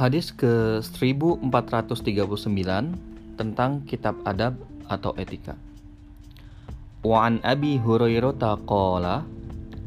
[0.00, 1.44] Hadis ke 1439
[3.36, 4.56] tentang kitab adab
[4.88, 5.60] atau etika.
[7.04, 8.32] Wa an Abi Hurairah
[8.64, 9.28] qala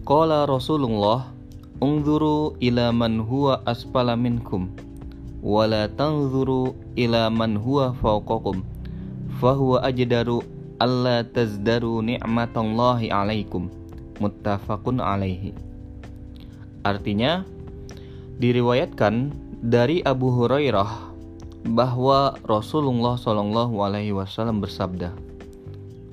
[0.06, 1.34] qala Rasulullah
[1.82, 4.70] unzuru ila man huwa asfala minkum
[5.42, 8.62] wa la tanzuru ila man huwa fawqakum
[9.42, 10.46] fahuwa ajdaru
[10.78, 13.66] alla tazdaru ni'matallahi alaikum
[14.22, 15.58] muttafaqun alaihi
[16.86, 17.42] Artinya
[18.38, 21.16] diriwayatkan dari Abu Hurairah
[21.72, 25.16] bahwa Rasulullah Shallallahu Alaihi Wasallam bersabda,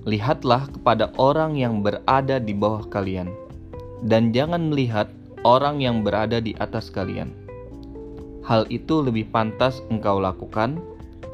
[0.06, 3.26] lihatlah kepada orang yang berada di bawah kalian,
[4.06, 5.10] dan jangan melihat
[5.42, 7.34] orang yang berada di atas kalian.
[8.46, 10.78] Hal itu lebih pantas engkau lakukan,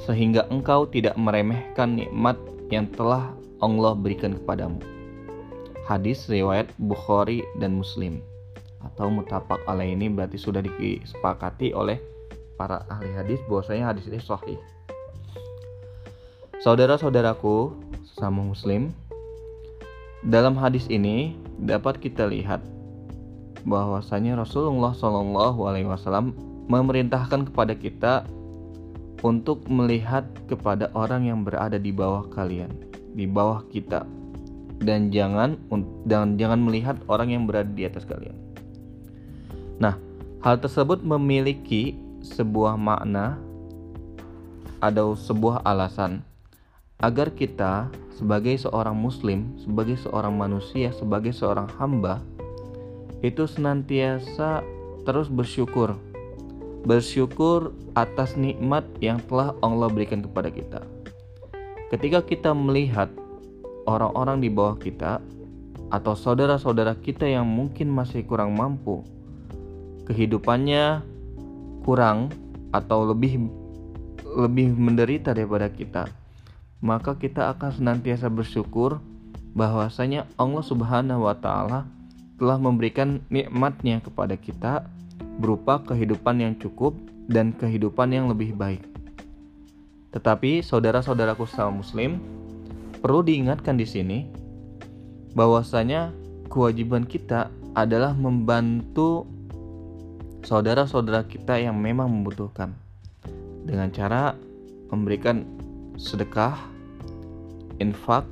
[0.09, 2.41] sehingga engkau tidak meremehkan nikmat
[2.73, 3.29] yang telah
[3.61, 4.81] Allah berikan kepadamu.
[5.85, 8.25] Hadis riwayat Bukhari dan Muslim
[8.83, 12.01] atau mutapak alaih ini berarti sudah disepakati oleh
[12.57, 14.59] para ahli hadis bahwasanya hadis ini sahih.
[16.65, 17.77] Saudara-saudaraku
[18.09, 18.91] sesama muslim,
[20.25, 22.65] dalam hadis ini dapat kita lihat
[23.69, 26.33] bahwasanya Rasulullah Shallallahu alaihi wasallam
[26.67, 28.15] memerintahkan kepada kita
[29.21, 32.73] untuk melihat kepada orang yang berada di bawah kalian,
[33.13, 34.07] di bawah kita.
[34.77, 35.57] Dan jangan
[36.05, 38.37] dan jangan melihat orang yang berada di atas kalian.
[39.77, 40.01] Nah,
[40.41, 43.37] hal tersebut memiliki sebuah makna
[44.81, 46.25] atau sebuah alasan
[47.01, 52.25] agar kita sebagai seorang muslim, sebagai seorang manusia, sebagai seorang hamba
[53.21, 54.65] itu senantiasa
[55.05, 55.97] terus bersyukur.
[56.87, 60.81] Bersyukur atas nikmat yang telah Allah berikan kepada kita.
[61.91, 63.11] Ketika kita melihat
[63.91, 65.19] orang-orang di bawah kita
[65.91, 69.03] atau saudara-saudara kita yang mungkin masih kurang mampu
[70.07, 71.03] kehidupannya
[71.83, 72.31] kurang
[72.71, 73.47] atau lebih
[74.37, 76.11] lebih menderita daripada kita,
[76.83, 79.01] maka kita akan senantiasa bersyukur
[79.57, 81.89] bahwasanya Allah Subhanahu wa taala
[82.37, 84.85] telah memberikan nikmatnya kepada kita
[85.41, 86.93] berupa kehidupan yang cukup
[87.27, 88.85] dan kehidupan yang lebih baik.
[90.13, 92.21] Tetapi saudara-saudaraku sama muslim,
[93.01, 94.19] perlu diingatkan di sini
[95.37, 96.13] bahwasanya
[96.49, 99.29] kewajiban kita adalah membantu
[100.47, 102.71] saudara-saudara kita yang memang membutuhkan
[103.67, 104.39] dengan cara
[104.95, 105.43] memberikan
[105.99, 106.55] sedekah,
[107.83, 108.23] infak,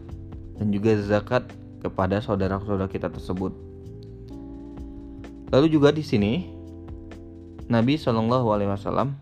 [0.55, 1.43] dan juga zakat
[1.83, 3.51] kepada saudara-saudara kita tersebut.
[5.51, 6.47] Lalu juga di sini
[7.67, 9.19] Nabi Shallallahu Alaihi Wasallam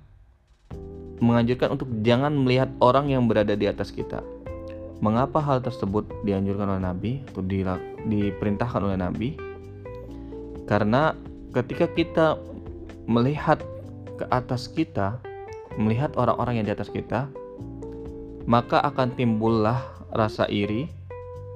[1.24, 4.20] menganjurkan untuk jangan melihat orang yang berada di atas kita.
[5.00, 7.40] Mengapa hal tersebut dianjurkan oleh Nabi atau
[8.04, 9.28] diperintahkan oleh Nabi?
[10.68, 11.16] Karena
[11.50, 12.51] ketika kita
[13.06, 13.60] melihat
[14.18, 15.18] ke atas kita,
[15.76, 17.26] melihat orang-orang yang di atas kita,
[18.44, 19.82] maka akan timbullah
[20.12, 20.90] rasa iri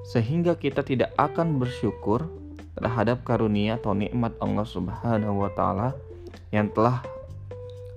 [0.07, 2.31] sehingga kita tidak akan bersyukur
[2.79, 5.97] terhadap karunia atau nikmat Allah Subhanahu wa taala
[6.55, 7.03] yang telah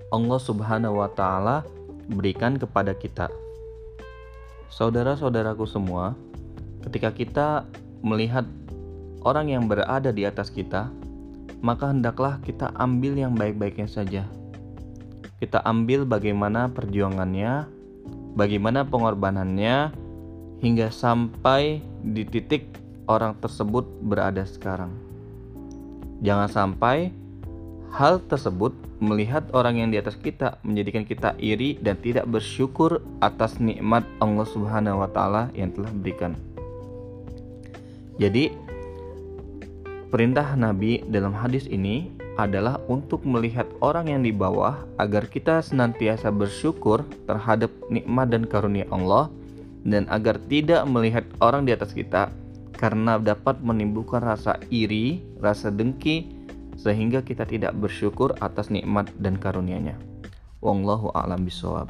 [0.09, 1.61] Allah Subhanahu wa taala
[2.09, 3.29] berikan kepada kita.
[4.73, 6.17] Saudara-saudaraku semua,
[6.81, 7.47] ketika kita
[8.01, 8.45] melihat
[9.21, 10.89] orang yang berada di atas kita,
[11.59, 14.23] maka hendaklah kita ambil yang baik-baiknya saja.
[15.39, 17.67] Kita ambil bagaimana perjuangannya,
[18.35, 19.91] bagaimana pengorbanannya,
[20.59, 22.67] hingga sampai di titik
[23.07, 24.91] orang tersebut berada sekarang.
[26.19, 27.15] Jangan sampai
[27.95, 33.57] hal tersebut melihat orang yang di atas kita menjadikan kita iri dan tidak bersyukur atas
[33.57, 36.35] nikmat Allah Subhanahu wa taala yang telah berikan.
[38.19, 38.51] Jadi,
[40.09, 46.33] Perintah Nabi dalam hadis ini adalah untuk melihat orang yang di bawah agar kita senantiasa
[46.33, 49.29] bersyukur terhadap nikmat dan karunia Allah
[49.85, 52.33] dan agar tidak melihat orang di atas kita
[52.73, 56.25] karena dapat menimbulkan rasa iri, rasa dengki
[56.73, 59.93] sehingga kita tidak bersyukur atas nikmat dan karunia-Nya.
[60.57, 61.85] Wallahu a'lam bishawab.